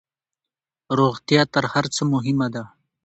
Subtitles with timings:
[0.99, 2.63] روغتيا تر هرڅه مهمه ده